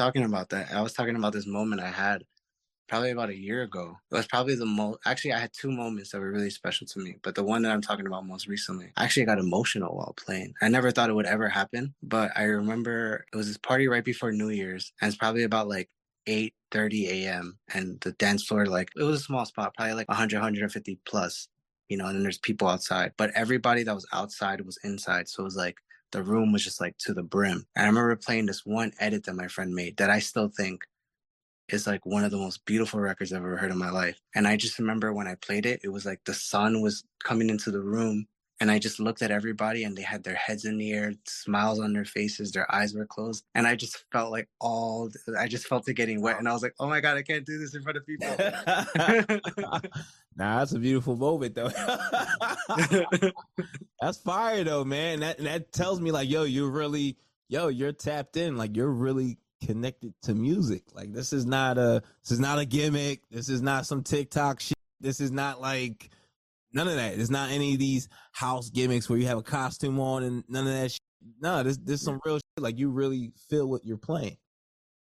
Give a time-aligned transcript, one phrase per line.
[0.00, 0.72] talking about that.
[0.72, 2.24] I was talking about this moment I had
[2.88, 3.96] probably about a year ago.
[4.10, 6.98] It was probably the most, actually, I had two moments that were really special to
[6.98, 7.16] me.
[7.22, 10.54] But the one that I'm talking about most recently, I actually got emotional while playing.
[10.62, 14.04] I never thought it would ever happen, but I remember it was this party right
[14.04, 15.90] before New Year's, and it's probably about like
[16.26, 17.58] 8 30 a.m.
[17.74, 21.48] And the dance floor, like, it was a small spot, probably like 100, 150 plus,
[21.90, 23.12] you know, and then there's people outside.
[23.18, 25.28] But everybody that was outside was inside.
[25.28, 25.76] So it was like,
[26.12, 27.66] the room was just like to the brim.
[27.76, 30.82] And I remember playing this one edit that my friend made that I still think
[31.68, 34.20] is like one of the most beautiful records I've ever heard in my life.
[34.34, 37.50] And I just remember when I played it, it was like the sun was coming
[37.50, 38.26] into the room.
[38.62, 41.80] And I just looked at everybody and they had their heads in the air, smiles
[41.80, 43.42] on their faces, their eyes were closed.
[43.54, 46.38] And I just felt like all, I just felt it getting wet.
[46.38, 48.28] And I was like, oh my God, I can't do this in front of people.
[50.36, 51.70] nah, that's a beautiful moment though.
[54.00, 55.20] that's fire though, man.
[55.20, 57.16] That, that tells me like, yo, you're really,
[57.48, 58.56] yo, you're tapped in.
[58.56, 60.84] Like you're really connected to music.
[60.94, 63.20] Like this is not a this is not a gimmick.
[63.30, 64.78] This is not some TikTok shit.
[65.00, 66.10] This is not like
[66.72, 67.18] none of that.
[67.18, 70.66] It's not any of these house gimmicks where you have a costume on and none
[70.66, 71.00] of that shit.
[71.40, 72.42] No, this this some real shit.
[72.58, 74.38] Like you really feel what you're playing.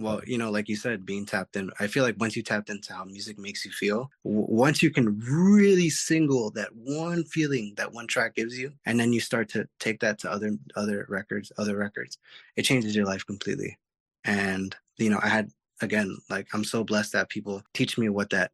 [0.00, 2.70] Well, you know, like you said, being tapped in, I feel like once you tapped
[2.70, 7.74] into how music makes you feel, w- once you can really single that one feeling
[7.76, 11.04] that one track gives you, and then you start to take that to other other
[11.10, 12.18] records, other records,
[12.56, 13.78] it changes your life completely.
[14.24, 15.50] And, you know, I had,
[15.82, 18.52] again, like, I'm so blessed that people teach me what that,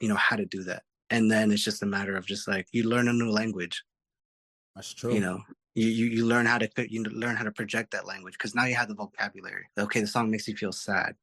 [0.00, 0.82] you know, how to do that.
[1.10, 3.84] And then it's just a matter of just like, you learn a new language.
[4.74, 5.14] That's true.
[5.14, 5.42] You know,
[5.78, 8.64] you, you, you learn how to, you learn how to project that language because now
[8.64, 9.66] you have the vocabulary.
[9.78, 11.14] Okay, the song makes you feel sad.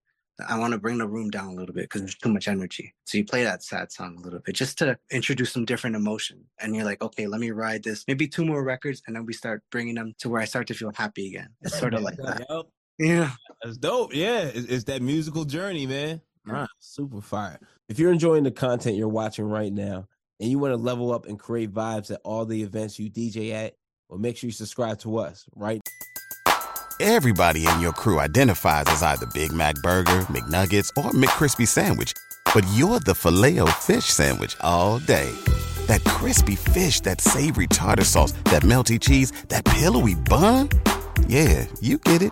[0.47, 2.93] I want to bring the room down a little bit because there's too much energy.
[3.05, 6.43] So you play that sad song a little bit just to introduce some different emotion.
[6.59, 8.03] And you're like, okay, let me ride this.
[8.07, 10.73] Maybe two more records, and then we start bringing them to where I start to
[10.73, 11.49] feel happy again.
[11.61, 12.45] It's sort of like that.
[12.49, 12.65] Yep.
[12.97, 13.31] Yeah.
[13.63, 14.13] That's dope.
[14.13, 14.41] Yeah.
[14.41, 16.21] It's, it's that musical journey, man.
[16.45, 16.67] Right.
[16.79, 17.59] Super fire.
[17.89, 20.07] If you're enjoying the content you're watching right now
[20.39, 23.51] and you want to level up and create vibes at all the events you DJ
[23.51, 23.75] at,
[24.09, 25.81] well, make sure you subscribe to us, right?
[27.01, 32.13] Everybody in your crew identifies as either Big Mac Burger, McNuggets, or McCrispy Sandwich,
[32.53, 35.29] but you're the filet fish Sandwich all day.
[35.87, 40.69] That crispy fish, that savory tartar sauce, that melty cheese, that pillowy bun.
[41.27, 42.31] Yeah, you get it